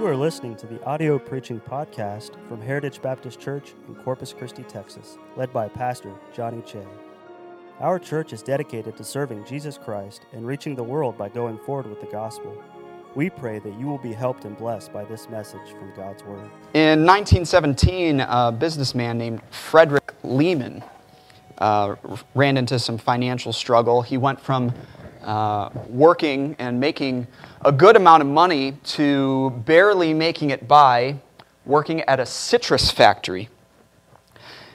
[0.00, 4.62] You are listening to the audio preaching podcast from Heritage Baptist Church in Corpus Christi,
[4.62, 6.82] Texas, led by Pastor Johnny Che.
[7.80, 11.86] Our church is dedicated to serving Jesus Christ and reaching the world by going forward
[11.86, 12.56] with the gospel.
[13.14, 16.50] We pray that you will be helped and blessed by this message from God's Word.
[16.72, 20.82] In 1917, a businessman named Frederick Lehman
[21.58, 21.96] uh,
[22.34, 24.00] ran into some financial struggle.
[24.00, 24.72] He went from
[25.22, 27.26] uh, working and making
[27.64, 31.16] a good amount of money to barely making it by
[31.66, 33.48] working at a citrus factory.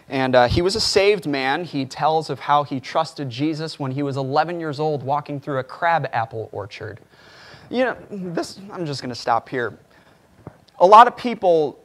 [0.07, 1.63] And uh, he was a saved man.
[1.63, 5.57] He tells of how he trusted Jesus when he was 11 years old walking through
[5.57, 6.99] a crab apple orchard.
[7.69, 9.77] You know, this, I'm just going to stop here.
[10.79, 11.79] A lot of people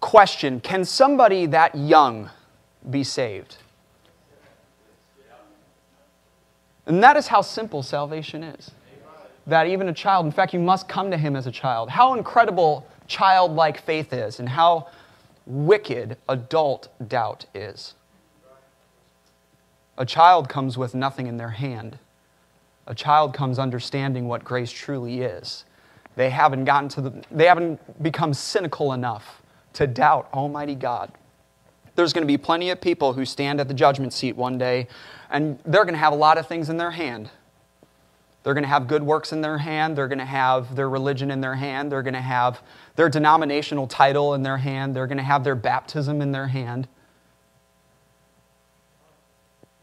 [0.00, 2.30] question can somebody that young
[2.90, 3.56] be saved?
[6.88, 8.70] And that is how simple salvation is.
[9.46, 11.90] That even a child, in fact, you must come to him as a child.
[11.90, 14.88] How incredible childlike faith is, and how
[15.46, 17.94] wicked adult doubt is.
[19.96, 21.98] A child comes with nothing in their hand.
[22.86, 25.64] A child comes understanding what grace truly is.
[26.16, 29.42] They haven't gotten to the, they haven't become cynical enough
[29.74, 31.12] to doubt Almighty God.
[31.98, 34.86] There's going to be plenty of people who stand at the judgment seat one day
[35.30, 37.28] and they're going to have a lot of things in their hand.
[38.44, 39.98] They're going to have good works in their hand.
[39.98, 41.90] They're going to have their religion in their hand.
[41.90, 42.62] They're going to have
[42.94, 44.94] their denominational title in their hand.
[44.94, 46.86] They're going to have their baptism in their hand.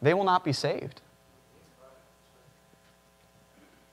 [0.02, 1.02] They will not be saved.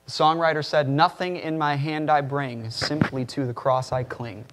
[0.05, 4.45] The songwriter said, Nothing in my hand I bring, simply to the cross I cling.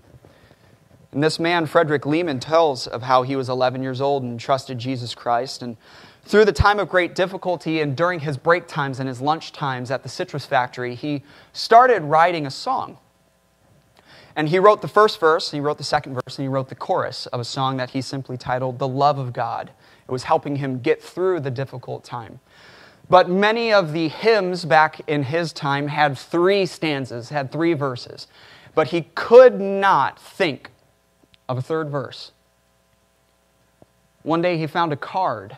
[1.12, 4.78] And this man, Frederick Lehman, tells of how he was 11 years old and trusted
[4.78, 5.62] Jesus Christ.
[5.62, 5.77] And
[6.25, 9.91] through the time of great difficulty and during his break times and his lunch times
[9.91, 11.22] at the citrus factory, he
[11.53, 12.99] started writing a song.
[14.37, 16.76] And he wrote the first verse, he wrote the second verse, and he wrote the
[16.76, 19.72] chorus of a song that he simply titled The Love of God.
[20.09, 22.38] It was helping him get through the difficult time.
[23.09, 28.28] But many of the hymns back in his time had three stanzas, had three verses.
[28.76, 30.70] But he could not think
[31.50, 32.33] of a third verse.
[34.22, 35.56] One day he found a card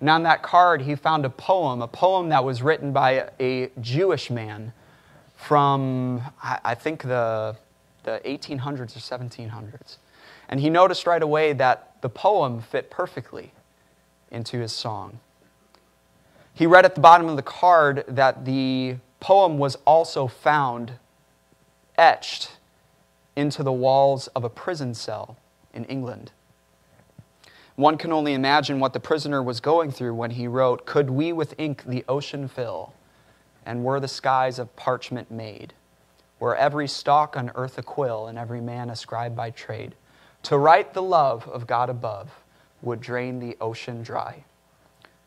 [0.00, 3.70] and on that card, he found a poem, a poem that was written by a
[3.80, 4.72] Jewish man
[5.36, 7.56] from, I think, the,
[8.04, 9.98] the 1800s or 1700s.
[10.48, 13.52] And he noticed right away that the poem fit perfectly
[14.30, 15.20] into his song.
[16.54, 20.92] He read at the bottom of the card that the poem was also found
[21.96, 22.52] etched
[23.40, 25.38] into the walls of a prison cell
[25.72, 26.30] in England.
[27.74, 31.32] One can only imagine what the prisoner was going through when he wrote, Could we
[31.32, 32.92] with ink the ocean fill,
[33.64, 35.72] and were the skies of parchment made,
[36.38, 39.94] were every stalk on earth a quill, and every man a scribe by trade,
[40.42, 42.30] to write the love of God above
[42.82, 44.44] would drain the ocean dry.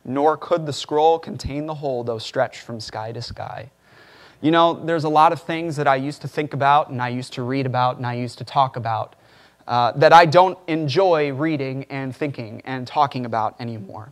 [0.06, 3.72] Nor could the scroll contain the whole, though stretched from sky to sky.
[4.44, 7.08] You know, there's a lot of things that I used to think about, and I
[7.08, 9.16] used to read about, and I used to talk about
[9.70, 14.12] uh, that I don't enjoy reading and thinking and talking about anymore.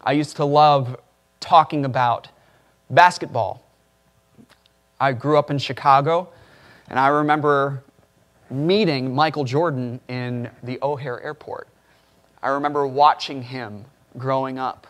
[0.00, 0.96] I used to love
[1.40, 2.28] talking about
[2.90, 3.64] basketball.
[5.00, 6.28] I grew up in Chicago,
[6.88, 7.82] and I remember
[8.50, 11.66] meeting Michael Jordan in the O'Hare Airport.
[12.40, 13.84] I remember watching him
[14.16, 14.86] growing up.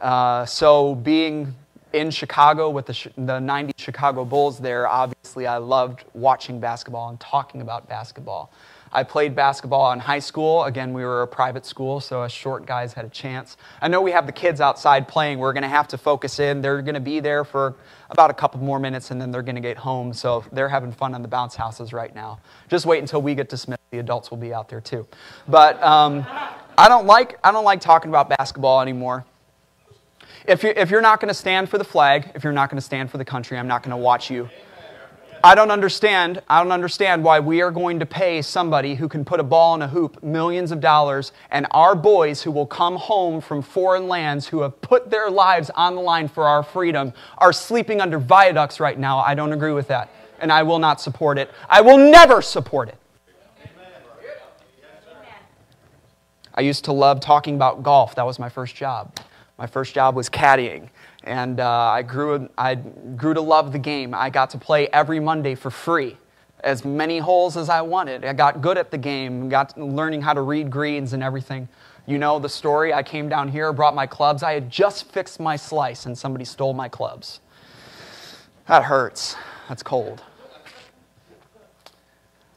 [0.00, 1.54] Uh, so, being
[1.94, 7.20] in Chicago with the, the 90 Chicago Bulls there, obviously I loved watching basketball and
[7.20, 8.52] talking about basketball.
[8.92, 10.64] I played basketball in high school.
[10.64, 13.56] Again, we were a private school, so us short guys had a chance.
[13.80, 15.38] I know we have the kids outside playing.
[15.38, 16.60] We're going to have to focus in.
[16.60, 17.74] They're going to be there for
[18.10, 20.12] about a couple more minutes, and then they're going to get home.
[20.12, 22.38] So they're having fun on the bounce houses right now.
[22.68, 23.82] Just wait until we get dismissed.
[23.90, 25.06] The adults will be out there too.
[25.48, 26.24] But um,
[26.78, 29.24] I don't like I don't like talking about basketball anymore.
[30.46, 32.76] If you're, if you're not going to stand for the flag, if you're not going
[32.76, 34.50] to stand for the country, I'm not going to watch you.
[35.42, 36.42] I don't understand.
[36.48, 39.74] I don't understand why we are going to pay somebody who can put a ball
[39.74, 44.08] in a hoop millions of dollars, and our boys who will come home from foreign
[44.08, 48.18] lands who have put their lives on the line for our freedom are sleeping under
[48.18, 49.18] viaducts right now.
[49.18, 50.10] I don't agree with that,
[50.40, 51.50] and I will not support it.
[51.68, 52.96] I will never support it.
[56.54, 58.14] I used to love talking about golf.
[58.14, 59.18] That was my first job.
[59.58, 60.88] My first job was caddying
[61.24, 64.14] and uh, I, grew, I grew to love the game.
[64.14, 66.16] I got to play every Monday for free,
[66.60, 68.24] as many holes as I wanted.
[68.24, 71.68] I got good at the game, got learning how to read greens and everything.
[72.06, 72.92] You know the story.
[72.92, 74.42] I came down here, brought my clubs.
[74.42, 77.40] I had just fixed my slice, and somebody stole my clubs.
[78.66, 79.36] That hurts.
[79.68, 80.22] That's cold.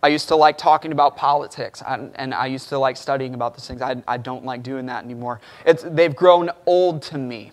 [0.03, 3.67] I used to like talking about politics, and I used to like studying about these
[3.67, 3.81] things.
[3.81, 5.41] I, I don't like doing that anymore.
[5.65, 7.51] It's, they've grown old to me.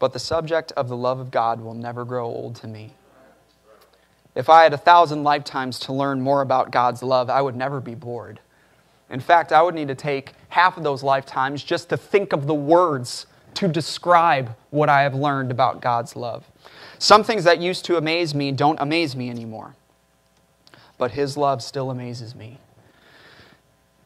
[0.00, 2.94] But the subject of the love of God will never grow old to me.
[4.34, 7.80] If I had a thousand lifetimes to learn more about God's love, I would never
[7.80, 8.40] be bored.
[9.10, 12.48] In fact, I would need to take half of those lifetimes just to think of
[12.48, 16.44] the words to describe what I have learned about God's love.
[16.98, 19.76] Some things that used to amaze me don't amaze me anymore
[20.98, 22.58] but his love still amazes me.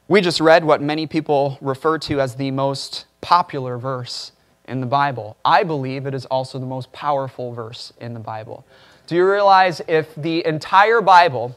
[0.09, 4.33] We just read what many people refer to as the most popular verse
[4.67, 5.37] in the Bible.
[5.45, 8.65] I believe it is also the most powerful verse in the Bible.
[9.07, 11.57] Do you realize if the entire Bible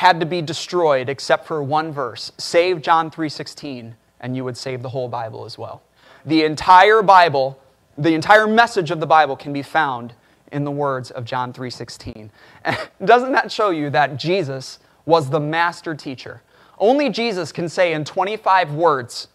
[0.00, 4.82] had to be destroyed except for one verse, save John 3:16, and you would save
[4.82, 5.82] the whole Bible as well.
[6.24, 7.58] The entire Bible,
[7.98, 10.14] the entire message of the Bible can be found
[10.52, 12.30] in the words of John 3:16.
[13.04, 16.42] Doesn't that show you that Jesus was the master teacher?
[16.78, 19.28] Only Jesus can say in 25 words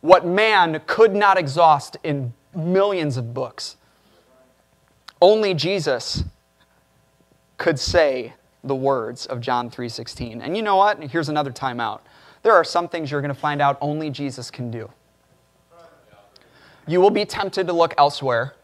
[0.00, 3.76] what man could not exhaust in millions of books.
[5.20, 6.24] Only Jesus
[7.56, 8.34] could say
[8.64, 10.40] the words of John 3:16.
[10.40, 11.02] And you know what?
[11.02, 12.00] Here's another timeout.
[12.42, 14.90] There are some things you're going to find out only Jesus can do.
[16.86, 18.54] You will be tempted to look elsewhere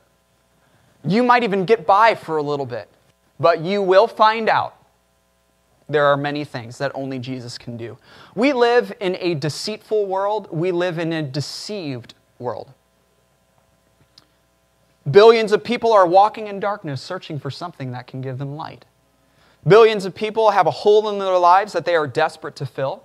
[1.05, 2.89] you might even get by for a little bit,
[3.39, 4.77] but you will find out
[5.89, 7.99] there are many things that only Jesus can do.
[8.35, 12.73] We live in a deceitful world, we live in a deceived world.
[15.11, 18.87] Billions of people are walking in darkness searching for something that can give them light.
[19.67, 23.04] Billions of people have a hole in their lives that they are desperate to fill.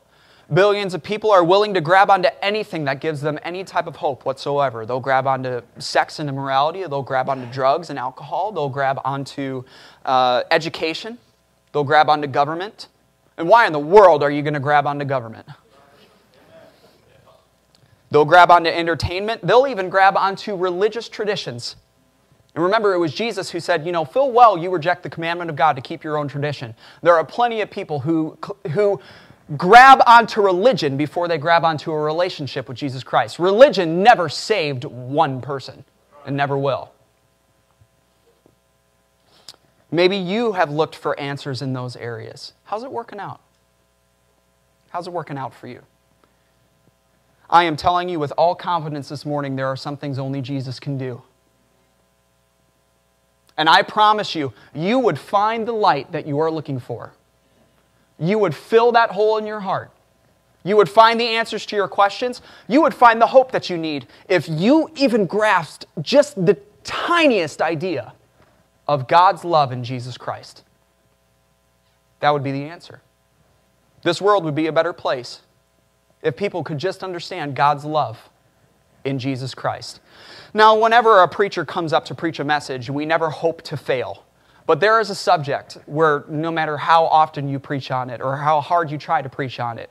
[0.52, 3.98] Billions of people are willing to grab onto anything that gives them any type of
[3.98, 4.84] hope whatsoever.
[4.84, 9.64] They'll grab onto sex and immorality, they'll grab onto drugs and alcohol, they'll grab onto
[10.06, 11.20] uh, education,
[11.72, 12.88] they'll grab onto government.
[13.38, 15.48] And why in the world are you going to grab onto government?
[18.10, 21.76] They'll grab onto entertainment, they'll even grab onto religious traditions.
[22.56, 25.52] And remember, it was Jesus who said, You know, full well you reject the commandment
[25.52, 26.74] of God to keep your own tradition.
[27.04, 28.38] There are plenty of people who,
[28.72, 29.00] who
[29.58, 33.40] grab onto religion before they grab onto a relationship with Jesus Christ.
[33.40, 35.84] Religion never saved one person
[36.26, 36.92] and never will.
[39.92, 42.54] Maybe you have looked for answers in those areas.
[42.66, 43.42] How's it working out?
[44.90, 45.82] How's it working out for you?
[47.50, 50.80] I am telling you with all confidence this morning, there are some things only Jesus
[50.80, 51.24] can do.
[53.58, 57.14] And I promise you, you would find the light that you are looking for
[58.20, 59.92] you would fill that hole in your heart.
[60.64, 62.42] You would find the answers to your questions.
[62.68, 67.62] You would find the hope that you need if you even grasped just the tiniest
[67.62, 68.14] idea
[68.88, 70.64] of God's love in Jesus Christ.
[72.20, 73.02] That would be the answer.
[74.04, 75.42] This world would be a better place
[76.22, 78.30] if people could just understand God's love
[79.06, 80.02] in Jesus Christ.
[80.54, 84.26] Now, whenever a preacher comes up to preach a message, we never hope to fail.
[84.70, 88.38] But there is a subject where no matter how often you preach on it or
[88.38, 89.90] how hard you try to preach on it,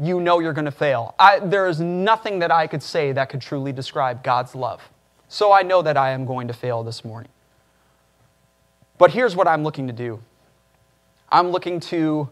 [0.00, 1.16] you know you're going to fail.
[1.18, 4.88] I, there is nothing that I could say that could truly describe God's love.
[5.26, 7.32] So I know that I am going to fail this morning.
[8.98, 10.20] But here's what I'm looking to do
[11.32, 12.30] I'm looking to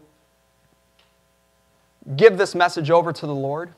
[2.15, 3.73] give this message over to the Lord.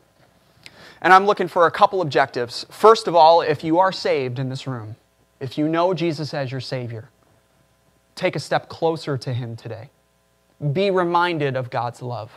[1.01, 2.67] And I'm looking for a couple objectives.
[2.69, 4.95] First of all, if you are saved in this room,
[5.39, 7.09] if you know Jesus as your Savior,
[8.15, 9.89] take a step closer to Him today.
[10.71, 12.31] Be reminded of God's love.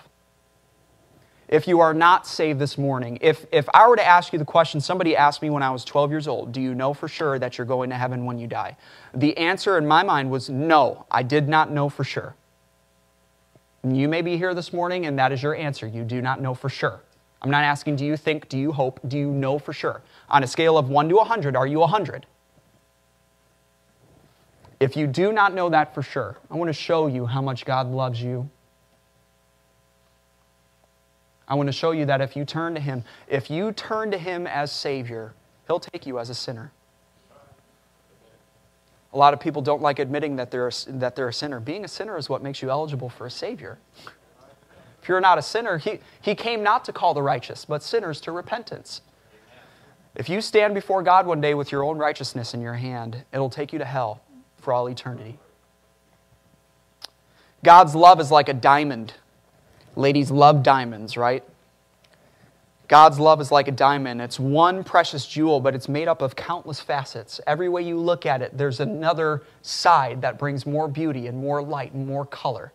[1.49, 4.45] If you are not saved this morning, if, if I were to ask you the
[4.45, 7.39] question somebody asked me when I was 12 years old, do you know for sure
[7.39, 8.77] that you're going to heaven when you die?
[9.15, 12.35] The answer in my mind was no, I did not know for sure.
[13.85, 15.87] You may be here this morning and that is your answer.
[15.87, 17.01] You do not know for sure.
[17.43, 20.03] I'm not asking, do you think, do you hope, do you know for sure?
[20.29, 22.27] On a scale of 1 to 100, are you 100?
[24.79, 27.65] If you do not know that for sure, I want to show you how much
[27.65, 28.51] God loves you.
[31.49, 34.19] I want to show you that if you turn to Him, if you turn to
[34.19, 35.33] Him as Savior,
[35.67, 36.73] He'll take you as a sinner.
[39.13, 41.59] A lot of people don't like admitting that they're, a, that they're a sinner.
[41.59, 43.79] Being a sinner is what makes you eligible for a Savior.
[45.01, 48.21] If you're not a sinner, he, he came not to call the righteous, but sinners
[48.23, 49.01] to repentance.
[50.17, 53.49] If you stand before God one day with your own righteousness in your hand, it'll
[53.49, 54.21] take you to hell
[54.67, 55.39] for all eternity.
[57.63, 59.15] God's love is like a diamond.
[59.95, 61.45] Ladies love diamonds, right?
[62.89, 64.21] God's love is like a diamond.
[64.21, 67.41] It's one precious jewel, but it's made up of countless facets.
[67.47, 71.63] Every way you look at it, there's another side that brings more beauty and more
[71.63, 72.73] light and more color,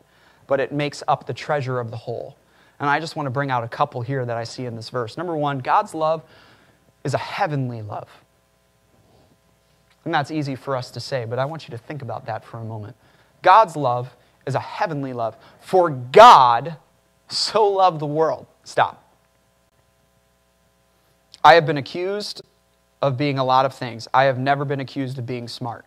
[0.48, 2.38] but it makes up the treasure of the whole.
[2.80, 4.90] And I just want to bring out a couple here that I see in this
[4.90, 5.18] verse.
[5.18, 6.24] Number one, God's love
[7.04, 8.08] is a heavenly love.
[10.06, 12.44] And that's easy for us to say, but I want you to think about that
[12.44, 12.96] for a moment.
[13.42, 14.16] God's love
[14.46, 15.36] is a heavenly love.
[15.60, 16.78] For God
[17.30, 18.48] so loved the world.
[18.64, 19.04] Stop.
[21.44, 22.42] I have been accused
[23.02, 24.08] of being a lot of things.
[24.14, 25.86] I have never been accused of being smart.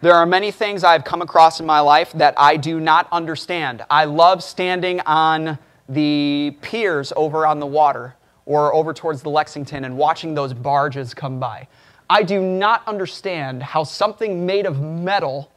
[0.00, 3.84] There are many things I've come across in my life that I do not understand.
[3.88, 8.14] I love standing on the piers over on the water
[8.46, 11.68] or over towards the Lexington and watching those barges come by.
[12.08, 15.50] I do not understand how something made of metal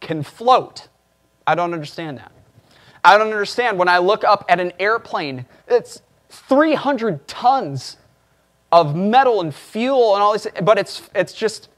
[0.00, 0.88] can float.
[1.46, 2.32] I don't understand that.
[3.04, 7.96] I don't understand when I look up at an airplane, it's 300 tons
[8.70, 11.68] of metal and fuel and all this, but it's, it's just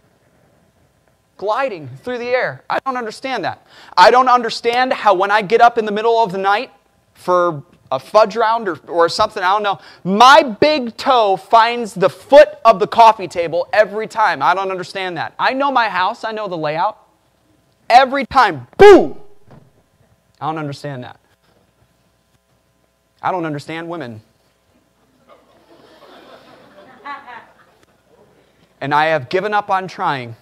[1.36, 2.64] gliding through the air.
[2.68, 3.66] I don't understand that.
[3.96, 6.72] I don't understand how when I get up in the middle of the night
[7.14, 7.62] for
[7.92, 12.48] a fudge round or, or something, I don't know, my big toe finds the foot
[12.64, 14.42] of the coffee table every time.
[14.42, 15.34] I don't understand that.
[15.38, 16.98] I know my house, I know the layout.
[17.88, 19.20] Every time, boom!
[20.40, 21.18] I don't understand that.
[23.22, 24.22] I don't understand women.
[28.80, 30.36] and I have given up on trying.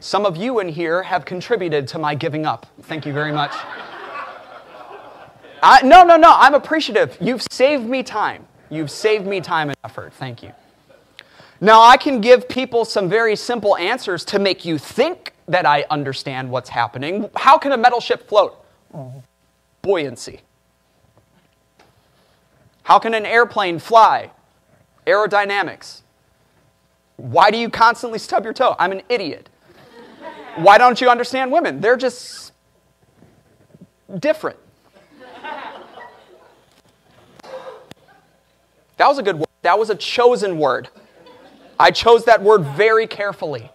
[0.00, 2.66] Some of you in here have contributed to my giving up.
[2.82, 3.52] Thank you very much.
[5.62, 7.16] I, no, no, no, I'm appreciative.
[7.20, 8.46] You've saved me time.
[8.70, 10.12] You've saved me time and effort.
[10.12, 10.52] Thank you.
[11.60, 15.84] Now, I can give people some very simple answers to make you think that I
[15.90, 17.28] understand what's happening.
[17.34, 18.64] How can a metal ship float?
[19.82, 20.40] Buoyancy.
[22.84, 24.30] How can an airplane fly?
[25.06, 26.02] Aerodynamics.
[27.16, 28.76] Why do you constantly stub your toe?
[28.78, 29.48] I'm an idiot.
[30.56, 31.80] Why don't you understand women?
[31.80, 32.52] They're just
[34.18, 34.58] different.
[38.98, 39.48] That was a good word.
[39.62, 40.88] That was a chosen word.
[41.80, 43.70] I chose that word very carefully.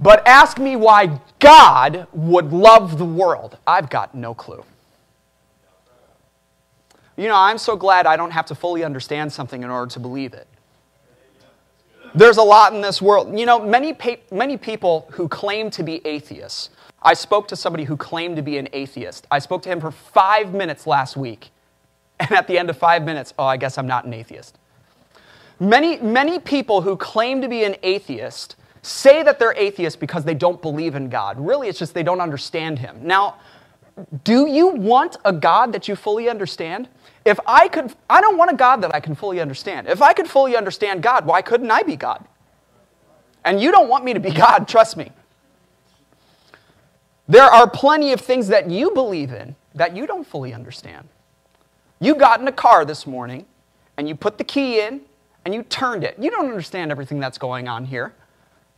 [0.00, 3.56] But ask me why God would love the world.
[3.66, 4.64] I've got no clue.
[7.16, 10.00] You know, I'm so glad I don't have to fully understand something in order to
[10.00, 10.48] believe it.
[12.14, 13.38] There's a lot in this world.
[13.38, 16.70] You know, many, pa- many people who claim to be atheists.
[17.02, 19.26] I spoke to somebody who claimed to be an atheist.
[19.30, 21.50] I spoke to him for five minutes last week.
[22.24, 24.58] And at the end of five minutes, oh, I guess I'm not an atheist.
[25.60, 30.34] Many, many people who claim to be an atheist say that they're atheists because they
[30.34, 31.38] don't believe in God.
[31.38, 32.98] Really, it's just they don't understand Him.
[33.02, 33.36] Now,
[34.24, 36.88] do you want a God that you fully understand?
[37.24, 39.86] If I could, I don't want a God that I can fully understand.
[39.86, 42.24] If I could fully understand God, why couldn't I be God?
[43.44, 45.12] And you don't want me to be God, trust me.
[47.28, 51.08] There are plenty of things that you believe in that you don't fully understand.
[52.00, 53.46] You got in a car this morning
[53.96, 55.02] and you put the key in
[55.44, 56.16] and you turned it.
[56.18, 58.14] You don't understand everything that's going on here.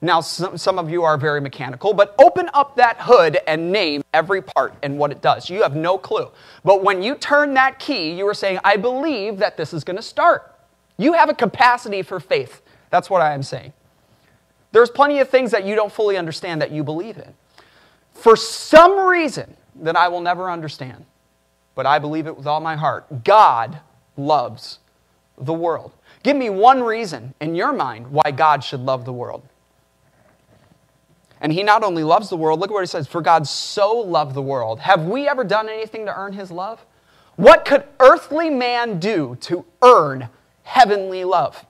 [0.03, 4.03] Now, some, some of you are very mechanical, but open up that hood and name
[4.13, 5.49] every part and what it does.
[5.49, 6.31] You have no clue.
[6.65, 9.97] But when you turn that key, you are saying, I believe that this is going
[9.97, 10.55] to start.
[10.99, 12.61] You have a capacity for faith.
[12.91, 13.73] That's what I am saying.
[14.73, 17.33] There's plenty of things that you don't fully understand that you believe in.
[18.13, 21.07] For some reason that I will never understand,
[21.77, 23.79] but I believe it with all my heart, God
[24.17, 24.81] loves
[25.39, 25.93] the world.
[26.25, 29.47] Give me one reason in your mind why God should love the world.
[31.41, 33.93] And he not only loves the world, look at what he says, for God so
[33.93, 34.81] loved the world.
[34.81, 36.85] Have we ever done anything to earn his love?
[37.37, 40.31] What could earthly man do to earn
[40.63, 41.67] heavenly love?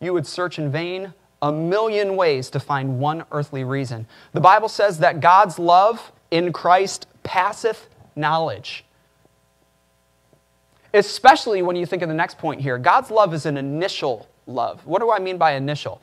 [0.00, 4.06] You would search in vain a million ways to find one earthly reason.
[4.32, 8.84] The Bible says that God's love in Christ passeth knowledge.
[10.92, 12.78] Especially when you think of the next point here.
[12.78, 14.86] God's love is an initial love.
[14.86, 16.00] What do I mean by initial?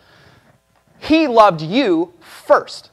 [1.00, 2.91] He loved you first.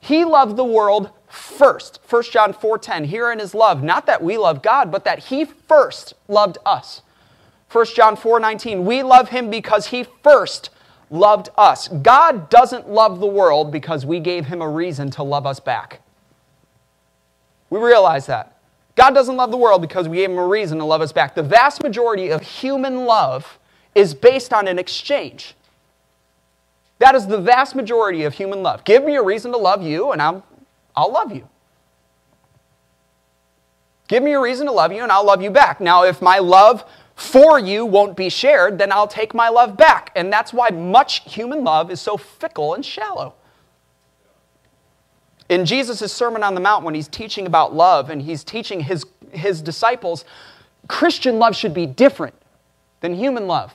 [0.00, 1.98] He loved the world first.
[2.08, 6.14] 1 John 4:10, herein is love, not that we love God, but that he first
[6.28, 7.02] loved us.
[7.68, 10.70] 1 John 4:19, we love him because he first
[11.10, 11.88] loved us.
[11.88, 16.00] God doesn't love the world because we gave him a reason to love us back.
[17.74, 18.56] We realize that.
[18.94, 21.34] God doesn't love the world because we gave him a reason to love us back.
[21.34, 23.58] The vast majority of human love
[23.96, 25.56] is based on an exchange.
[27.00, 28.84] That is the vast majority of human love.
[28.84, 30.46] Give me a reason to love you, and I'll,
[30.94, 31.48] I'll love you.
[34.06, 35.80] Give me a reason to love you, and I'll love you back.
[35.80, 36.84] Now, if my love
[37.16, 40.12] for you won't be shared, then I'll take my love back.
[40.14, 43.34] And that's why much human love is so fickle and shallow.
[45.48, 49.04] In Jesus' Sermon on the Mount, when he's teaching about love and he's teaching his,
[49.30, 50.24] his disciples,
[50.88, 52.34] Christian love should be different
[53.00, 53.74] than human love.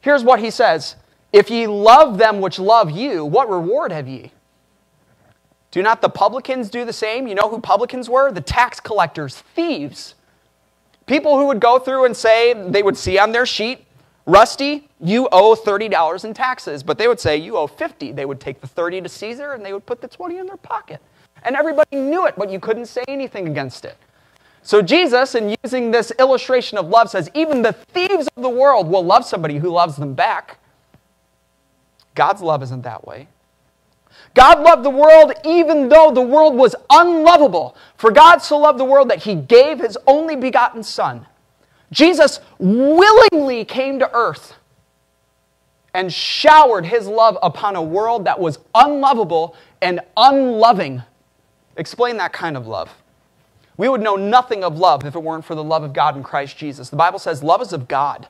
[0.00, 0.96] Here's what he says
[1.32, 4.32] If ye love them which love you, what reward have ye?
[5.70, 7.26] Do not the publicans do the same?
[7.26, 8.30] You know who publicans were?
[8.30, 10.14] The tax collectors, thieves.
[11.06, 13.84] People who would go through and say, they would see on their sheet,
[14.26, 16.82] Rusty, you owe $30 in taxes.
[16.82, 18.12] But they would say, you owe 50.
[18.12, 20.56] They would take the 30 to Caesar and they would put the 20 in their
[20.56, 21.00] pocket.
[21.42, 23.96] And everybody knew it, but you couldn't say anything against it.
[24.62, 28.88] So Jesus, in using this illustration of love, says, even the thieves of the world
[28.88, 30.58] will love somebody who loves them back.
[32.14, 33.28] God's love isn't that way.
[34.32, 37.76] God loved the world even though the world was unlovable.
[37.96, 41.26] For God so loved the world that he gave his only begotten Son.
[41.94, 44.54] Jesus willingly came to earth
[45.94, 51.02] and showered his love upon a world that was unlovable and unloving.
[51.76, 52.90] Explain that kind of love.
[53.76, 56.22] We would know nothing of love if it weren't for the love of God in
[56.22, 56.90] Christ Jesus.
[56.90, 58.28] The Bible says love is of God.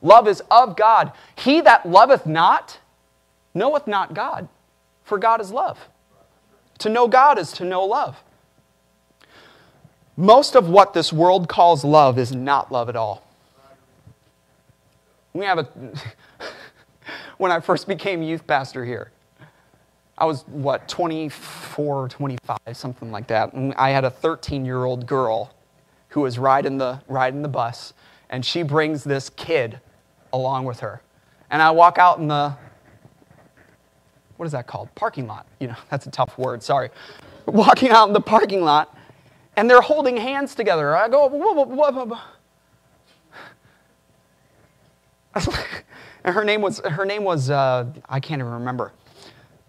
[0.00, 1.12] Love is of God.
[1.36, 2.80] He that loveth not
[3.54, 4.48] knoweth not God
[5.04, 5.78] for God is love.
[6.78, 8.22] To know God is to know love.
[10.16, 13.22] Most of what this world calls love is not love at all.
[15.32, 15.68] We have a.
[17.38, 19.12] when I first became youth pastor here,
[20.18, 23.52] I was, what, 24, 25, something like that.
[23.52, 25.52] And I had a 13 year old girl
[26.08, 27.92] who was riding the, riding the bus,
[28.30, 29.80] and she brings this kid
[30.32, 31.02] along with her.
[31.50, 32.56] And I walk out in the,
[34.38, 34.88] what is that called?
[34.94, 35.46] Parking lot.
[35.60, 36.88] You know, that's a tough word, sorry.
[37.44, 38.95] Walking out in the parking lot,
[39.56, 40.94] and they're holding hands together.
[40.94, 42.18] I go, whoa, whoa, whoa, whoa.
[46.24, 48.92] and her name was, her name was uh, I can't even remember.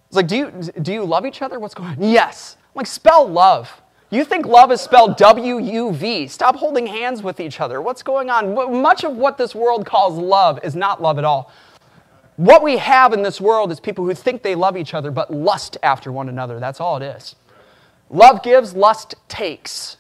[0.07, 1.59] It's like, do you, do you love each other?
[1.59, 2.01] What's going on?
[2.01, 2.57] Yes.
[2.59, 3.81] I'm like, spell love.
[4.09, 6.27] You think love is spelled W U V.
[6.27, 7.81] Stop holding hands with each other.
[7.81, 8.81] What's going on?
[8.81, 11.51] Much of what this world calls love is not love at all.
[12.37, 15.33] What we have in this world is people who think they love each other but
[15.33, 16.59] lust after one another.
[16.59, 17.35] That's all it is.
[18.09, 19.97] Love gives, lust takes.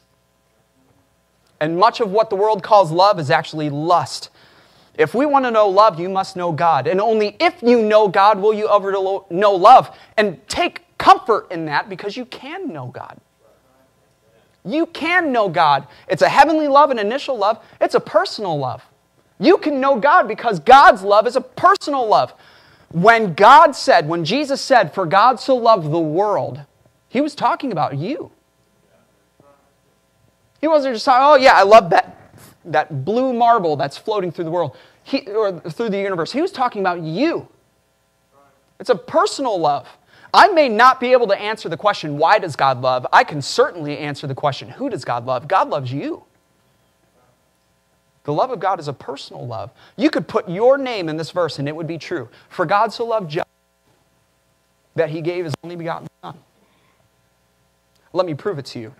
[1.59, 4.29] And much of what the world calls love is actually lust.
[4.97, 6.87] If we want to know love, you must know God.
[6.87, 9.95] And only if you know God will you ever know love.
[10.17, 13.19] And take comfort in that because you can know God.
[14.65, 15.87] You can know God.
[16.07, 18.83] It's a heavenly love, an initial love, it's a personal love.
[19.39, 22.33] You can know God because God's love is a personal love.
[22.89, 26.61] When God said, when Jesus said, For God so loved the world,
[27.09, 28.31] he was talking about you.
[30.59, 32.31] He wasn't just saying, Oh, yeah, I love that,
[32.65, 36.31] that blue marble that's floating through the world he, or through the universe.
[36.31, 37.47] He was talking about you.
[38.79, 39.87] It's a personal love.
[40.33, 43.07] I may not be able to answer the question, Why does God love?
[43.13, 45.47] I can certainly answer the question, Who does God love?
[45.47, 46.23] God loves you.
[48.25, 49.71] The love of God is a personal love.
[49.95, 52.27] You could put your name in this verse and it would be true.
[52.49, 53.45] For God so loved John
[54.95, 56.37] that he gave his only begotten Son.
[58.17, 58.95] Let me prove it to you.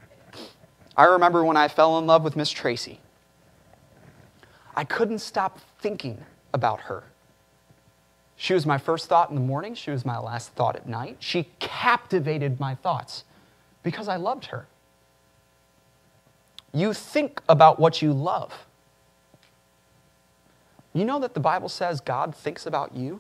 [0.96, 3.00] I remember when I fell in love with Miss Tracy.
[4.76, 7.04] I couldn't stop thinking about her.
[8.36, 9.74] She was my first thought in the morning.
[9.74, 11.18] She was my last thought at night.
[11.18, 13.24] She captivated my thoughts
[13.82, 14.68] because I loved her.
[16.72, 18.68] You think about what you love.
[20.94, 23.20] You know that the Bible says God thinks about you?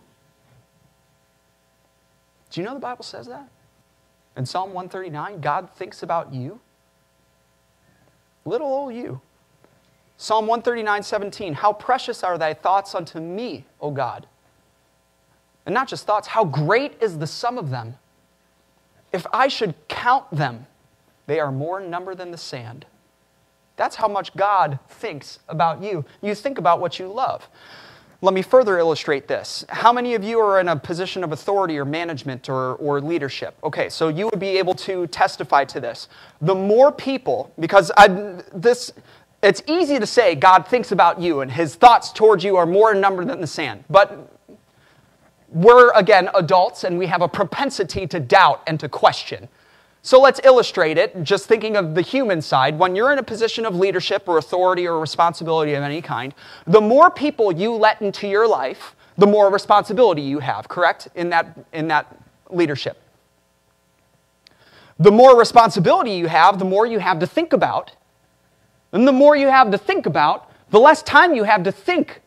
[2.52, 3.50] Do you know the Bible says that?
[4.38, 6.60] In Psalm 139, God thinks about you.
[8.45, 9.19] Little old you.
[10.15, 11.54] Psalm 139, 17.
[11.56, 14.28] How precious are thy thoughts unto me, O God.
[15.65, 17.95] And not just thoughts, how great is the sum of them.
[19.12, 20.67] If I should count them,
[21.26, 22.86] they are more in number than the sand.
[23.76, 26.06] That's how much God thinks about you.
[26.21, 27.47] You think about what you love.
[28.22, 29.64] Let me further illustrate this.
[29.70, 33.56] How many of you are in a position of authority or management or, or leadership?
[33.64, 36.08] Okay, so you would be able to testify to this.
[36.42, 38.08] The more people, because I,
[38.54, 38.92] this,
[39.44, 42.92] it's easy to say God thinks about you and his thoughts towards you are more
[42.92, 43.84] in number than the sand.
[43.88, 44.32] But
[45.50, 49.48] we're, again, adults and we have a propensity to doubt and to question.
[50.08, 52.80] So let's illustrate it, just thinking of the human side.
[52.80, 56.34] When you're in a position of leadership or authority or responsibility of any kind,
[56.65, 61.10] the more people you let into your life, the more responsibility you have, correct?
[61.15, 62.17] In that, in that
[62.50, 63.02] leadership.
[64.98, 67.91] The more responsibility you have, the more you have to think about.
[68.93, 72.22] And the more you have to think about, the less time you have to think.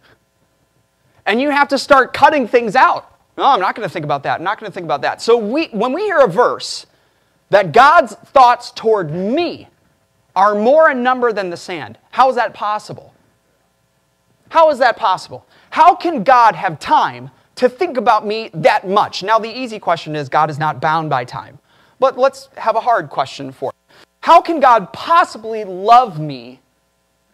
[1.25, 3.11] And you have to start cutting things out.
[3.39, 4.41] No, I'm not going to think about that.
[4.41, 5.23] I'm not going to think about that.
[5.23, 6.85] So we, when we hear a verse
[7.51, 9.69] that God's thoughts toward me
[10.35, 13.13] are more in number than the sand, how is that possible?
[14.49, 15.47] How is that possible?
[15.71, 19.23] How can God have time to think about me that much?
[19.23, 21.59] Now, the easy question is God is not bound by time.
[21.99, 23.97] But let's have a hard question for you.
[24.23, 26.61] How can God possibly love me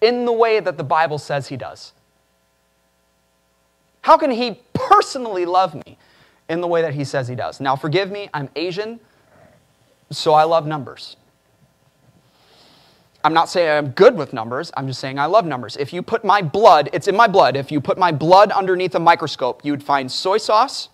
[0.00, 1.92] in the way that the Bible says he does?
[4.02, 5.98] How can he personally love me
[6.48, 7.60] in the way that he says he does?
[7.60, 9.00] Now, forgive me, I'm Asian,
[10.10, 11.16] so I love numbers.
[13.24, 15.76] I'm not saying I'm good with numbers, I'm just saying I love numbers.
[15.76, 18.94] If you put my blood, it's in my blood, if you put my blood underneath
[18.94, 20.88] a microscope, you'd find soy sauce,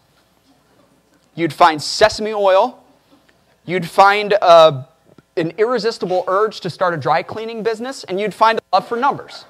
[1.35, 2.83] you'd find sesame oil,
[3.67, 4.85] you'd find uh,
[5.37, 8.97] an irresistible urge to start a dry cleaning business, and you'd find a love for
[8.97, 9.45] numbers.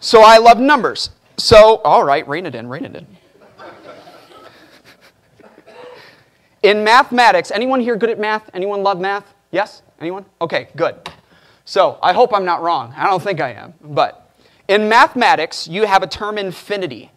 [0.00, 1.10] So I love numbers.
[1.36, 3.06] So, all right, rein it in, rein it in.
[6.62, 8.50] In mathematics, anyone here good at math?
[8.52, 9.34] Anyone love math?
[9.50, 9.82] Yes?
[10.00, 10.24] Anyone?
[10.40, 10.96] Okay, good.
[11.64, 12.92] So I hope I'm not wrong.
[12.96, 13.74] I don't think I am.
[13.80, 14.30] But
[14.68, 17.10] in mathematics, you have a term infinity,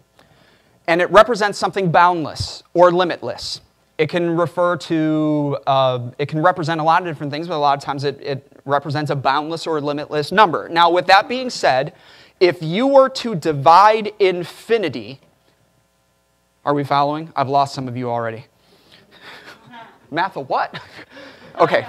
[0.88, 3.62] and it represents something boundless or limitless.
[3.98, 7.58] It can refer to, uh, it can represent a lot of different things, but a
[7.58, 10.70] lot of times it, it represents a boundless or limitless number.
[10.70, 11.94] Now, with that being said,
[12.40, 15.20] if you were to divide infinity,
[16.66, 17.32] are we following?
[17.36, 18.46] I've lost some of you already.
[20.12, 20.80] Math of what?
[21.60, 21.88] okay.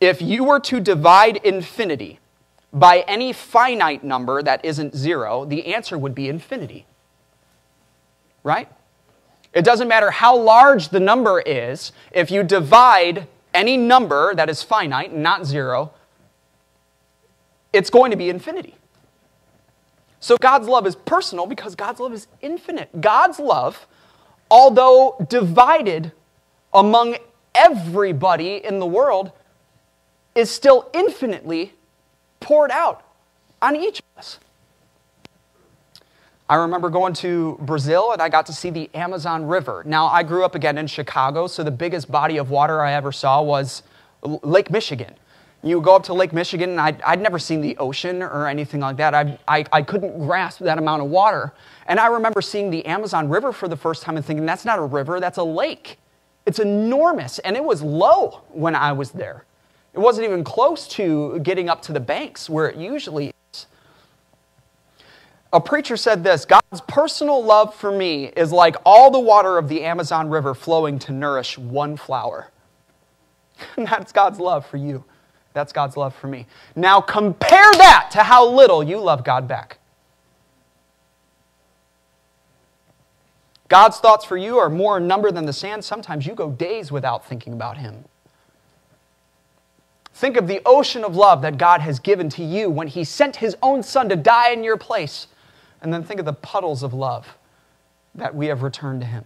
[0.00, 2.18] If you were to divide infinity
[2.72, 6.86] by any finite number that isn't zero, the answer would be infinity.
[8.42, 8.68] Right?
[9.52, 14.62] It doesn't matter how large the number is, if you divide any number that is
[14.62, 15.92] finite, not zero,
[17.72, 18.76] it's going to be infinity.
[20.20, 23.00] So God's love is personal because God's love is infinite.
[23.00, 23.86] God's love,
[24.50, 26.12] although divided
[26.72, 27.16] among
[27.54, 29.32] everybody in the world
[30.34, 31.74] is still infinitely
[32.38, 33.02] poured out
[33.60, 34.38] on each of us.
[36.48, 39.84] I remember going to Brazil and I got to see the Amazon River.
[39.86, 43.12] Now, I grew up again in Chicago, so the biggest body of water I ever
[43.12, 43.84] saw was
[44.22, 45.14] Lake Michigan.
[45.62, 48.80] You go up to Lake Michigan, and I'd, I'd never seen the ocean or anything
[48.80, 49.14] like that.
[49.14, 51.52] I, I, I couldn't grasp that amount of water.
[51.86, 54.80] And I remember seeing the Amazon River for the first time and thinking, that's not
[54.80, 55.99] a river, that's a lake.
[56.46, 59.44] It's enormous, and it was low when I was there.
[59.92, 63.66] It wasn't even close to getting up to the banks where it usually is.
[65.52, 69.68] A preacher said this God's personal love for me is like all the water of
[69.68, 72.50] the Amazon River flowing to nourish one flower.
[73.76, 75.04] And that's God's love for you.
[75.52, 76.46] That's God's love for me.
[76.76, 79.79] Now compare that to how little you love God back.
[83.70, 85.84] God's thoughts for you are more in number than the sand.
[85.84, 88.04] Sometimes you go days without thinking about Him.
[90.12, 93.36] Think of the ocean of love that God has given to you when He sent
[93.36, 95.28] His own Son to die in your place.
[95.80, 97.38] And then think of the puddles of love
[98.16, 99.24] that we have returned to Him.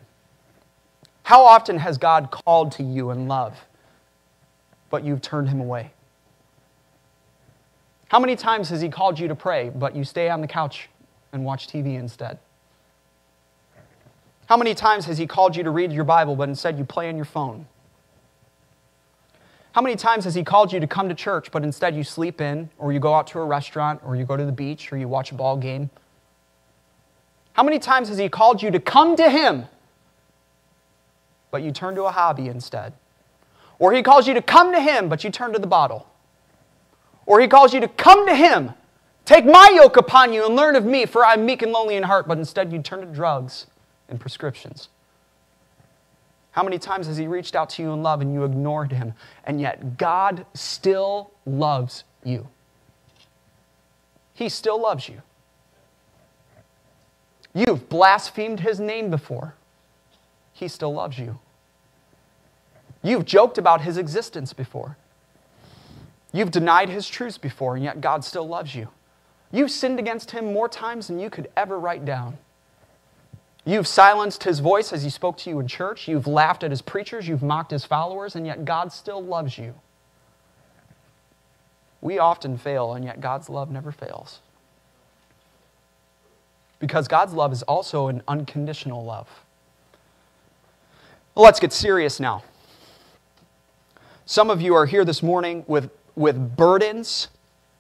[1.23, 3.57] How often has God called to you in love,
[4.91, 5.91] but you've turned Him away?
[8.09, 10.91] How many times has He called you to pray, but you stay on the couch
[11.33, 12.39] and watch TV instead?
[14.47, 17.09] How many times has He called you to read your Bible, but instead you play
[17.09, 17.67] on your phone?
[19.73, 22.41] How many times has He called you to come to church, but instead you sleep
[22.41, 24.99] in, or you go out to a restaurant, or you go to the beach, or
[24.99, 25.89] you watch a ball game?
[27.55, 29.67] How many times has He called you to come to Him,
[31.51, 32.93] but you turn to a hobby instead?
[33.79, 36.07] Or He calls you to come to Him, but you turn to the bottle?
[37.25, 38.75] Or He calls you to come to Him,
[39.25, 42.03] take my yoke upon you and learn of me, for I'm meek and lonely in
[42.03, 43.69] heart, but instead you turn to drugs
[44.09, 44.89] and prescriptions.
[46.53, 49.15] How many times has He reached out to you in love and you ignored Him?
[49.45, 52.47] And yet, God still loves you.
[54.35, 55.23] He still loves you.
[57.55, 59.55] You've blasphemed His name before.
[60.53, 61.39] He still loves you.
[63.03, 64.97] You've joked about His existence before.
[66.33, 68.89] You've denied His truths before, and yet God still loves you.
[69.53, 72.39] You've sinned against Him more times than you could ever write down.
[73.65, 76.07] You've silenced his voice as he spoke to you in church.
[76.07, 77.27] You've laughed at his preachers.
[77.27, 79.75] You've mocked his followers, and yet God still loves you.
[82.03, 84.41] We often fail, and yet God's love never fails.
[86.79, 89.29] Because God's love is also an unconditional love.
[91.35, 92.45] Well, let's get serious now.
[94.27, 97.29] Some of you are here this morning with, with burdens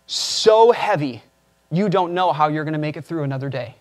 [0.06, 1.22] so heavy
[1.70, 3.74] you don't know how you're going to make it through another day.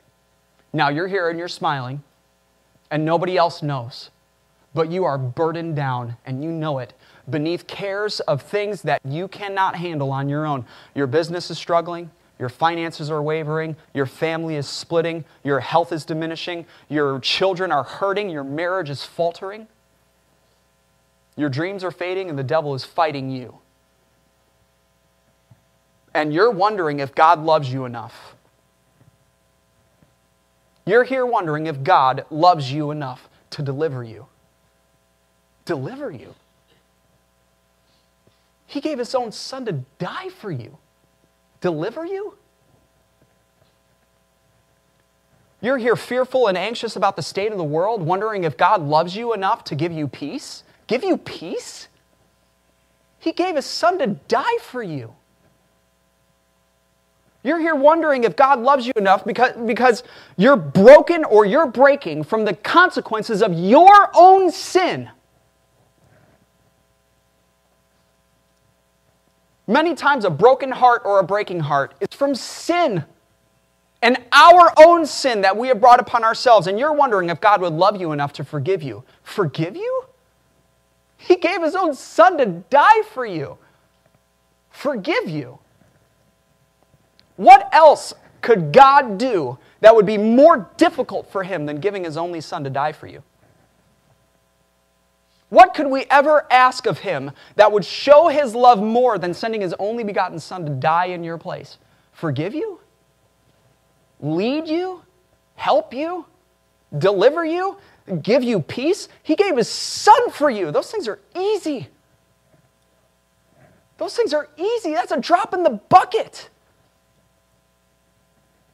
[0.74, 2.04] Now you're here and you're smiling,
[2.90, 4.10] and nobody else knows,
[4.74, 6.94] but you are burdened down and you know it
[7.30, 10.66] beneath cares of things that you cannot handle on your own.
[10.94, 16.04] Your business is struggling, your finances are wavering, your family is splitting, your health is
[16.04, 19.68] diminishing, your children are hurting, your marriage is faltering.
[21.36, 23.58] Your dreams are fading, and the devil is fighting you.
[26.14, 28.33] And you're wondering if God loves you enough.
[30.86, 34.28] You're here wondering if God loves you enough to deliver you.
[35.66, 36.36] Deliver you.
[38.66, 40.78] He gave his own son to die for you.
[41.62, 42.36] Deliver you?
[45.62, 49.16] You're here fearful and anxious about the state of the world, wondering if God loves
[49.16, 50.64] you enough to give you peace?
[50.88, 51.88] Give you peace?
[53.20, 55.16] He gave his son to die for you.
[57.44, 60.04] You're here wondering if God loves you enough because, because
[60.38, 65.10] you're broken or you're breaking from the consequences of your own sin.
[69.68, 73.06] Many times, a broken heart or a breaking heart is from sin
[74.02, 76.68] and our own sin that we have brought upon ourselves.
[76.68, 79.04] And you're wondering if God would love you enough to forgive you.
[79.24, 80.04] Forgive you?
[81.18, 83.58] He gave his own son to die for you.
[84.70, 85.60] Forgive you.
[87.36, 92.18] What else could God do that would be more difficult for him than giving his
[92.18, 93.24] only son to die for you?
[95.50, 99.62] What could we ever ask of him that would show his love more than sending
[99.62, 101.78] his only begotten son to die in your place?
[102.12, 102.80] Forgive you?
[104.20, 105.04] Lead you?
[105.56, 106.26] Help you?
[106.98, 107.78] Deliver you?
[108.22, 109.08] Give you peace?
[109.22, 110.72] He gave his son for you.
[110.72, 111.88] Those things are easy.
[113.98, 114.94] Those things are easy.
[114.94, 116.50] That's a drop in the bucket.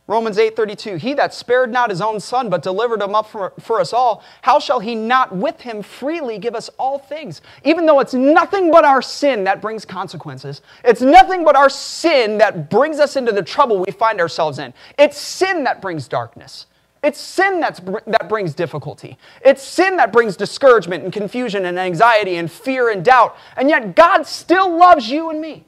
[0.09, 3.79] Romans 8:32 He that spared not his own son but delivered him up for, for
[3.79, 7.99] us all how shall he not with him freely give us all things even though
[7.99, 12.99] it's nothing but our sin that brings consequences it's nothing but our sin that brings
[12.99, 16.65] us into the trouble we find ourselves in it's sin that brings darkness
[17.01, 19.17] it's sin that's, that brings difficulty.
[19.45, 23.37] It's sin that brings discouragement and confusion and anxiety and fear and doubt.
[23.55, 25.63] And yet, God still loves you and me.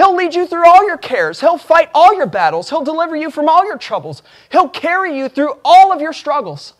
[0.00, 1.42] He'll lead you through all your cares.
[1.42, 2.70] He'll fight all your battles.
[2.70, 4.22] He'll deliver you from all your troubles.
[4.50, 6.72] He'll carry you through all of your struggles.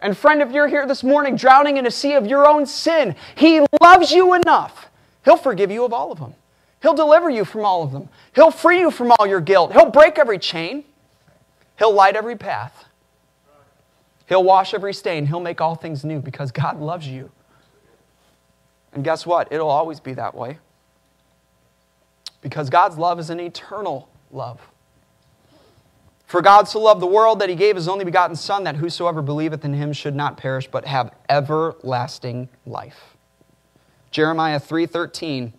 [0.00, 3.16] And, friend, if you're here this morning drowning in a sea of your own sin,
[3.34, 4.86] He loves you enough.
[5.24, 6.34] He'll forgive you of all of them.
[6.80, 8.08] He'll deliver you from all of them.
[8.36, 9.72] He'll free you from all your guilt.
[9.72, 10.84] He'll break every chain.
[11.76, 12.84] He'll light every path.
[14.28, 15.26] He'll wash every stain.
[15.26, 17.32] He'll make all things new because God loves you.
[18.92, 19.52] And guess what?
[19.52, 20.58] It'll always be that way
[22.42, 24.60] because God's love is an eternal love.
[26.26, 29.22] For God so loved the world that he gave his only begotten Son, that whosoever
[29.22, 33.16] believeth in him should not perish, but have everlasting life.
[34.10, 35.52] Jeremiah 3:13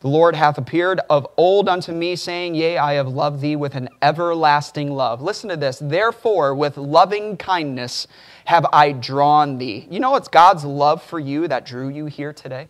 [0.00, 3.74] The Lord hath appeared of old unto me, saying, Yea, I have loved thee with
[3.74, 5.22] an everlasting love.
[5.22, 5.78] Listen to this.
[5.78, 8.06] Therefore, with loving kindness
[8.44, 9.86] have I drawn thee.
[9.90, 12.68] You know it's God's love for you that drew you here today?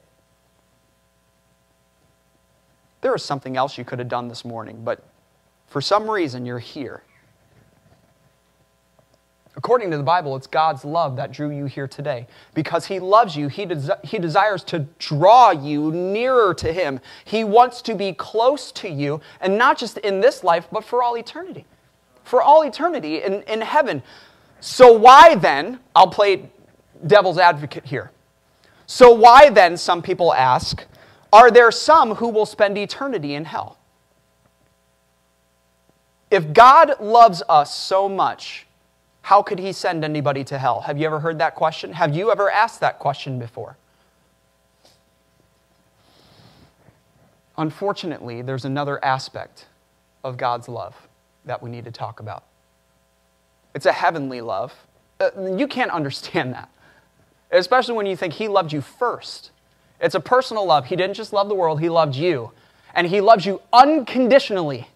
[3.05, 5.05] There was something else you could have done this morning, but
[5.67, 7.03] for some reason you're here.
[9.57, 12.27] According to the Bible, it's God's love that drew you here today.
[12.55, 16.99] Because He loves you, He, des- he desires to draw you nearer to Him.
[17.27, 21.03] He wants to be close to you, and not just in this life, but for
[21.03, 21.67] all eternity.
[22.23, 24.03] For all eternity in, in heaven.
[24.61, 26.49] So, why then, I'll play
[27.07, 28.13] devil's advocate here.
[28.87, 30.87] So, why then, some people ask,
[31.35, 33.77] are there some who will spend eternity in hell?
[36.31, 38.69] If God loves us so much,
[39.23, 40.83] how could he send anybody to hell?
[40.83, 41.93] Have you ever heard that question?
[41.93, 43.77] Have you ever asked that question before?
[47.59, 49.67] Unfortunately, there's another aspect
[50.23, 50.95] of God's love
[51.47, 52.45] that we need to talk about.
[53.75, 54.73] It's a heavenly love.
[55.19, 56.69] Uh, you can't understand that,
[57.51, 59.51] especially when you think He loved you first.
[60.01, 60.87] It's a personal love.
[60.87, 62.53] He didn't just love the world, He loved you.
[62.95, 64.89] And He loves you unconditionally.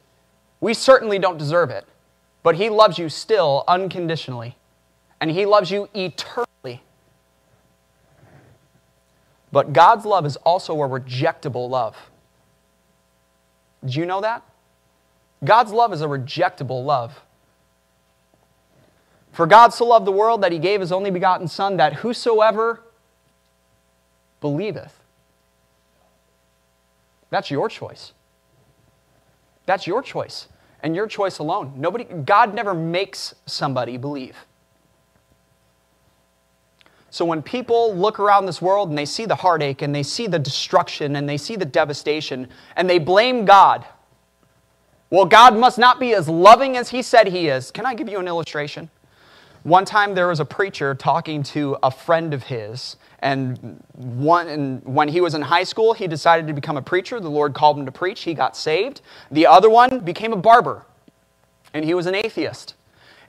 [0.60, 1.86] We certainly don't deserve it,
[2.42, 4.56] but He loves you still unconditionally.
[5.20, 6.82] And He loves you eternally.
[9.50, 11.96] But God's love is also a rejectable love.
[13.84, 14.42] Did you know that?
[15.44, 17.20] God's love is a rejectable love.
[19.32, 22.82] For God so loved the world that he gave his only begotten Son, that whosoever
[24.40, 24.98] believeth.
[27.30, 28.12] That's your choice.
[29.66, 30.48] That's your choice
[30.82, 31.74] and your choice alone.
[31.76, 34.36] Nobody God never makes somebody believe.
[37.10, 40.26] So when people look around this world and they see the heartache and they see
[40.26, 43.86] the destruction and they see the devastation and they blame God,
[45.10, 47.70] well, God must not be as loving as he said he is.
[47.70, 48.90] Can I give you an illustration?
[49.62, 54.84] One time there was a preacher talking to a friend of his, and, one, and
[54.84, 57.18] when he was in high school, he decided to become a preacher.
[57.18, 58.22] The Lord called him to preach.
[58.22, 59.00] He got saved.
[59.30, 60.84] The other one became a barber,
[61.74, 62.74] and he was an atheist.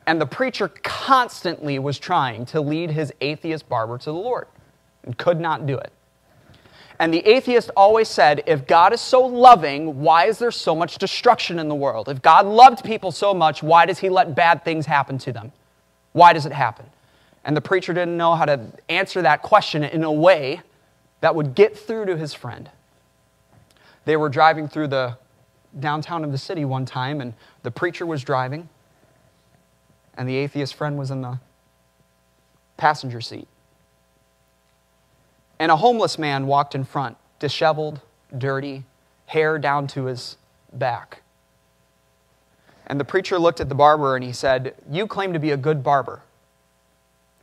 [0.06, 4.47] And the preacher constantly was trying to lead his atheist barber to the Lord
[5.04, 5.91] and could not do it.
[6.99, 10.97] And the atheist always said, if God is so loving, why is there so much
[10.97, 12.10] destruction in the world?
[12.10, 15.52] If God loved people so much, why does he let bad things happen to them?
[16.12, 16.86] Why does it happen?
[17.43, 20.62] And the preacher didn't know how to answer that question in a way
[21.21, 22.69] that would get through to his friend.
[24.06, 25.17] They were driving through the
[25.80, 28.69] downtown of the city one time, and the preacher was driving,
[30.17, 31.39] and the atheist friend was in the
[32.78, 33.47] passenger seat.
[35.60, 38.02] And a homeless man walked in front, disheveled,
[38.38, 38.86] dirty,
[39.25, 40.38] hair down to his
[40.73, 41.21] back.
[42.88, 45.58] And the preacher looked at the barber and he said, You claim to be a
[45.58, 46.23] good barber,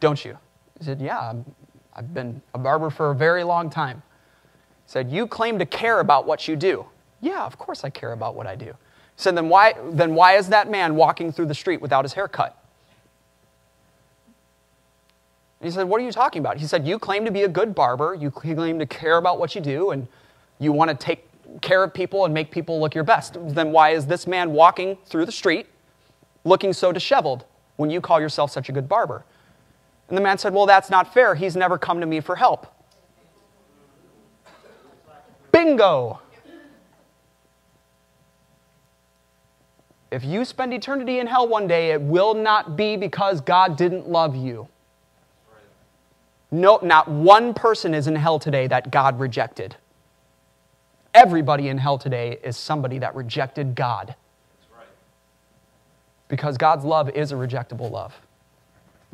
[0.07, 0.38] don't you?
[0.79, 4.05] He said, Yeah, i have been a barber for a very long time.
[4.85, 6.87] He said, You claim to care about what you do.
[7.21, 8.66] Yeah, of course I care about what I do.
[8.66, 8.73] He
[9.16, 12.29] said, Then why, then why is that man walking through the street without his hair
[12.29, 12.57] cut?
[15.61, 16.59] he said, What are you talking about?
[16.59, 19.57] He said, You claim to be a good barber, you claim to care about what
[19.57, 20.07] you do, and
[20.61, 21.27] you want to take
[21.62, 23.38] care of people and make people look your best.
[23.40, 25.66] Then why is this man walking through the street
[26.45, 29.25] looking so disheveled when you call yourself such a good barber?
[30.09, 31.35] And the man said, Well, that's not fair.
[31.35, 32.66] He's never come to me for help.
[35.53, 36.21] Bingo!
[40.11, 44.09] If you spend eternity in hell one day, it will not be because God didn't
[44.09, 44.69] love you.
[46.51, 49.77] No, not one person is in hell today that God rejected.
[51.12, 54.14] Everybody in hell today is somebody that rejected God.
[56.29, 58.14] Because God's love is a rejectable love.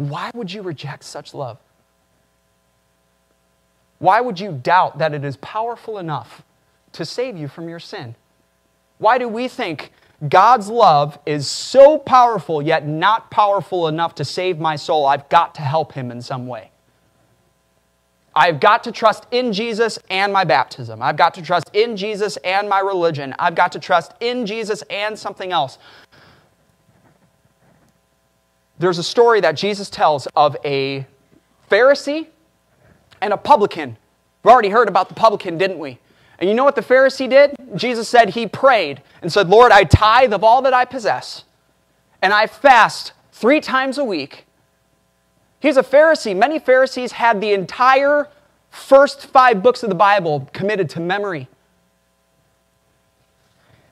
[0.09, 1.59] Why would you reject such love?
[3.99, 6.43] Why would you doubt that it is powerful enough
[6.93, 8.15] to save you from your sin?
[8.99, 9.93] Why do we think
[10.29, 15.07] God's love is so powerful yet not powerful enough to save my soul?
[15.07, 16.71] I've got to help him in some way.
[18.35, 21.03] I've got to trust in Jesus and my baptism.
[21.03, 23.35] I've got to trust in Jesus and my religion.
[23.39, 25.79] I've got to trust in Jesus and something else.
[28.83, 31.07] There's a story that Jesus tells of a
[31.71, 32.27] Pharisee
[33.21, 33.97] and a publican.
[34.43, 35.99] We've already heard about the publican, didn't we?
[36.39, 37.55] And you know what the Pharisee did?
[37.77, 41.45] Jesus said he prayed and said, Lord, I tithe of all that I possess,
[42.21, 44.47] and I fast three times a week
[45.63, 46.37] He's a Pharisee.
[46.37, 48.29] Many Pharisees had the entire
[48.69, 51.47] first five books of the Bible committed to memory.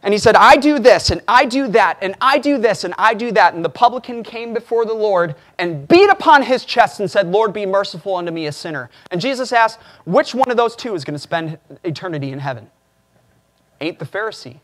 [0.03, 2.95] And he said, I do this, and I do that, and I do this, and
[2.97, 3.53] I do that.
[3.53, 7.53] And the publican came before the Lord and beat upon his chest and said, Lord,
[7.53, 8.89] be merciful unto me, a sinner.
[9.11, 12.71] And Jesus asked, which one of those two is going to spend eternity in heaven?
[13.83, 14.61] Ain't the Pharisee.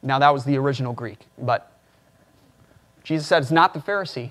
[0.00, 1.72] Now, that was the original Greek, but
[3.04, 4.30] Jesus said, it's not the Pharisee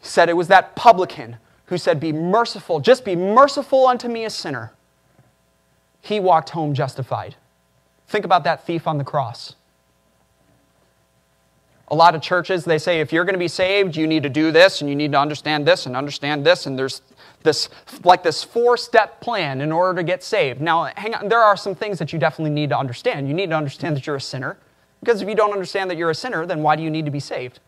[0.00, 4.24] He said it was that publican who said, Be merciful, just be merciful unto me,
[4.24, 4.72] a sinner.
[6.02, 7.36] He walked home justified.
[8.10, 9.54] Think about that thief on the cross.
[11.92, 14.28] A lot of churches, they say, if you're going to be saved, you need to
[14.28, 17.02] do this, and you need to understand this, and understand this, and there's
[17.44, 17.68] this,
[18.02, 20.60] like this four step plan in order to get saved.
[20.60, 23.28] Now, hang on, there are some things that you definitely need to understand.
[23.28, 24.58] You need to understand that you're a sinner,
[24.98, 27.12] because if you don't understand that you're a sinner, then why do you need to
[27.12, 27.60] be saved?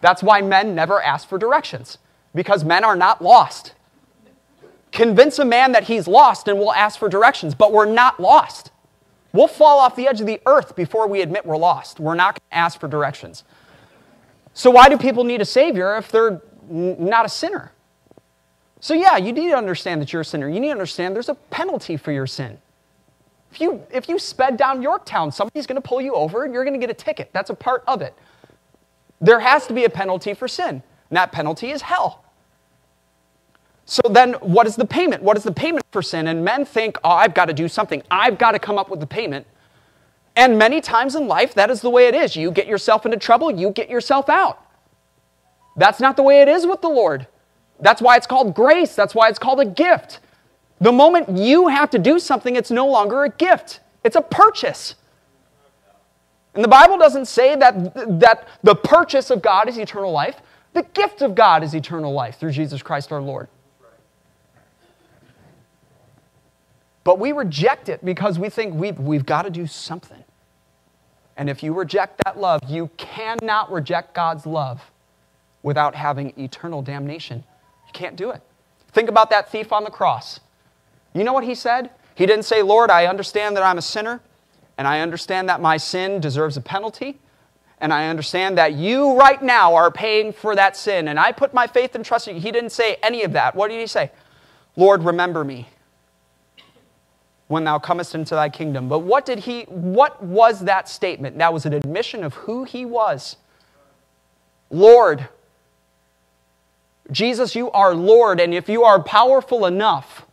[0.00, 1.98] That's why men never ask for directions,
[2.34, 3.74] because men are not lost.
[4.90, 8.72] Convince a man that he's lost and we'll ask for directions, but we're not lost.
[9.32, 12.00] We'll fall off the edge of the earth before we admit we're lost.
[12.00, 13.44] We're not going to ask for directions.
[14.54, 17.72] So, why do people need a Savior if they're not a sinner?
[18.80, 20.48] So, yeah, you need to understand that you're a sinner.
[20.48, 22.58] You need to understand there's a penalty for your sin.
[23.52, 26.64] If you, if you sped down Yorktown, somebody's going to pull you over and you're
[26.64, 27.30] going to get a ticket.
[27.32, 28.14] That's a part of it.
[29.20, 32.24] There has to be a penalty for sin, and that penalty is hell.
[33.90, 35.20] So then, what is the payment?
[35.20, 36.28] What is the payment for sin?
[36.28, 38.04] And men think, oh, I've got to do something.
[38.08, 39.48] I've got to come up with the payment.
[40.36, 42.36] And many times in life, that is the way it is.
[42.36, 44.64] You get yourself into trouble, you get yourself out.
[45.76, 47.26] That's not the way it is with the Lord.
[47.80, 48.94] That's why it's called grace.
[48.94, 50.20] That's why it's called a gift.
[50.80, 54.94] The moment you have to do something, it's no longer a gift, it's a purchase.
[56.54, 60.36] And the Bible doesn't say that, that the purchase of God is eternal life.
[60.74, 63.48] The gift of God is eternal life through Jesus Christ our Lord.
[67.04, 70.22] But we reject it because we think we've, we've got to do something.
[71.36, 74.82] And if you reject that love, you cannot reject God's love
[75.62, 77.44] without having eternal damnation.
[77.86, 78.42] You can't do it.
[78.92, 80.40] Think about that thief on the cross.
[81.14, 81.90] You know what he said?
[82.14, 84.20] He didn't say, Lord, I understand that I'm a sinner,
[84.76, 87.18] and I understand that my sin deserves a penalty,
[87.80, 91.54] and I understand that you right now are paying for that sin, and I put
[91.54, 92.42] my faith and trust in you.
[92.42, 93.54] He didn't say any of that.
[93.54, 94.10] What did he say?
[94.76, 95.68] Lord, remember me
[97.50, 98.88] when thou comest into thy kingdom.
[98.88, 101.36] But what did he what was that statement?
[101.38, 103.38] That was an admission of who he was.
[104.70, 105.28] Lord,
[107.10, 110.26] Jesus, you are Lord, and if you are powerful enough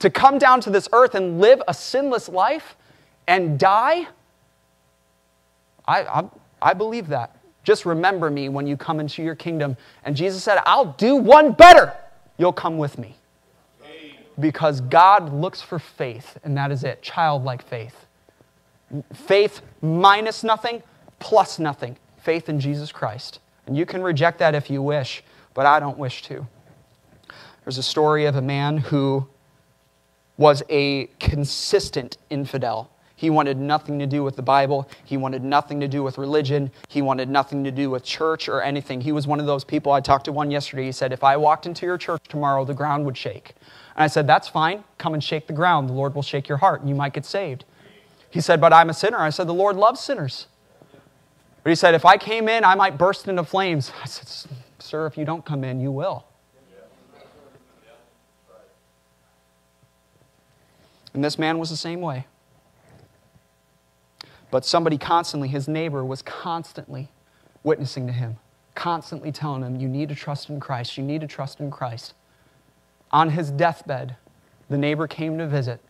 [0.00, 2.76] to come down to this earth and live a sinless life
[3.26, 4.08] and die,
[5.86, 6.24] I, I,
[6.60, 7.34] I believe that.
[7.64, 9.74] Just remember me when you come into your kingdom.
[10.04, 11.94] And Jesus said, I'll do one better.
[12.36, 13.17] You'll come with me
[14.38, 18.06] because God looks for faith, and that is it childlike faith.
[19.12, 20.82] Faith minus nothing,
[21.18, 21.96] plus nothing.
[22.18, 23.40] Faith in Jesus Christ.
[23.66, 25.22] And you can reject that if you wish,
[25.54, 26.46] but I don't wish to.
[27.64, 29.28] There's a story of a man who
[30.36, 32.90] was a consistent infidel.
[33.18, 34.88] He wanted nothing to do with the Bible.
[35.04, 36.70] He wanted nothing to do with religion.
[36.88, 39.00] He wanted nothing to do with church or anything.
[39.00, 39.90] He was one of those people.
[39.90, 40.84] I talked to one yesterday.
[40.84, 43.54] He said, If I walked into your church tomorrow, the ground would shake.
[43.96, 44.84] And I said, That's fine.
[44.98, 45.88] Come and shake the ground.
[45.88, 47.64] The Lord will shake your heart and you might get saved.
[48.30, 49.18] He said, But I'm a sinner.
[49.18, 50.46] I said, The Lord loves sinners.
[51.64, 53.90] But he said, If I came in, I might burst into flames.
[54.00, 56.24] I said, Sir, if you don't come in, you will.
[61.14, 62.26] And this man was the same way.
[64.50, 67.08] But somebody constantly, his neighbor, was constantly
[67.62, 68.38] witnessing to him,
[68.74, 70.96] constantly telling him, You need to trust in Christ.
[70.96, 72.14] You need to trust in Christ.
[73.10, 74.16] On his deathbed,
[74.68, 75.80] the neighbor came to visit.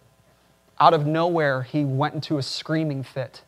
[0.81, 3.43] Out of nowhere, he went into a screaming fit.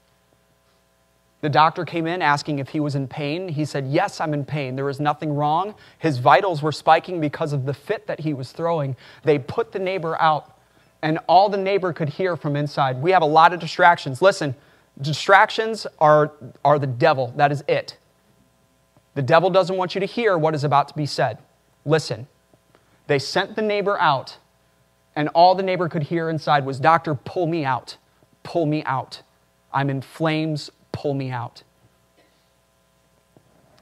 [1.41, 3.49] The doctor came in asking if he was in pain.
[3.49, 4.77] He said, Yes, I'm in pain.
[4.77, 5.75] There was nothing wrong.
[5.99, 8.97] His vitals were spiking because of the fit that he was throwing.
[9.25, 10.59] They put the neighbor out,
[11.03, 13.01] and all the neighbor could hear from inside.
[13.01, 14.21] We have a lot of distractions.
[14.21, 14.55] Listen,
[15.01, 16.33] distractions are,
[16.65, 17.33] are the devil.
[17.37, 17.97] That is it.
[19.15, 21.39] The devil doesn't want you to hear what is about to be said.
[21.85, 22.27] Listen.
[23.07, 24.39] They sent the neighbor out,
[25.17, 27.97] and all the neighbor could hear inside was, Doctor, pull me out.
[28.45, 29.23] Pull me out.
[29.73, 30.71] I'm in flames.
[30.93, 31.65] Pull me out.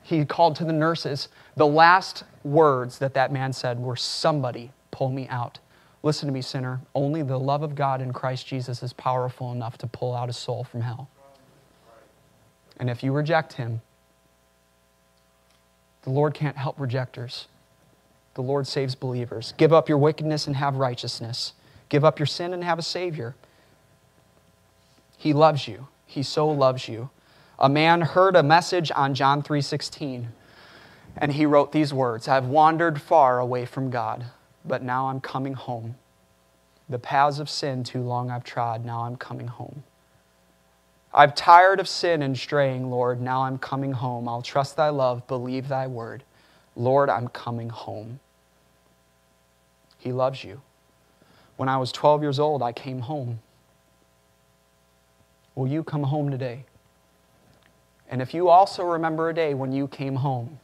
[0.02, 1.28] He called to the nurses.
[1.56, 5.58] The last words that that man said were, Somebody pull me out.
[6.02, 6.80] Listen to me, sinner.
[6.94, 10.32] Only the love of God in Christ Jesus is powerful enough to pull out a
[10.32, 11.08] soul from hell.
[12.78, 13.80] And if you reject him,
[16.02, 17.48] the Lord can't help rejectors.
[18.34, 19.52] The Lord saves believers.
[19.56, 21.54] Give up your wickedness and have righteousness.
[21.88, 23.34] Give up your sin and have a Savior.
[25.16, 25.88] He loves you.
[26.06, 27.10] He so loves you.
[27.58, 30.28] A man heard a message on John 3:16
[31.20, 34.26] and he wrote these words, I've wandered far away from God,
[34.68, 35.96] but now I'm coming home.
[36.88, 39.82] The paths of sin too long I've trod, now I'm coming home.
[41.12, 44.28] I've tired of sin and straying, Lord, now I'm coming home.
[44.28, 46.22] I'll trust thy love, believe thy word.
[46.76, 48.20] Lord, I'm coming home.
[49.98, 50.60] He loves you.
[51.56, 53.40] When I was 12 years old, I came home.
[55.54, 56.64] Will you come home today?
[58.08, 60.60] And if you also remember a day when you came home,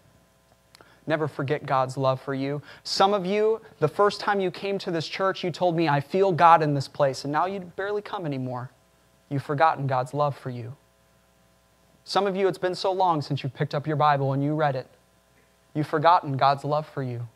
[1.06, 2.62] never forget God's love for you.
[2.82, 6.00] Some of you, the first time you came to this church, you told me, I
[6.00, 8.70] feel God in this place, and now you barely come anymore.
[9.28, 10.74] You've forgotten God's love for you.
[12.04, 14.54] Some of you, it's been so long since you picked up your Bible and you
[14.54, 14.86] read it.
[15.74, 17.26] You've forgotten God's love for you.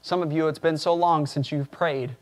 [0.00, 2.14] Some of you, it's been so long since you've prayed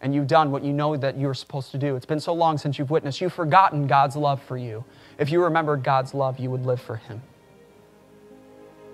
[0.00, 1.96] and you've done what you know that you're supposed to do.
[1.96, 3.20] It's been so long since you've witnessed.
[3.20, 4.84] You've forgotten God's love for you.
[5.18, 7.22] If you remembered God's love, you would live for Him.